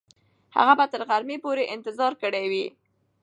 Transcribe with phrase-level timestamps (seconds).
[0.57, 2.65] هغه به تر غرمې پورې انتظار کړی وي.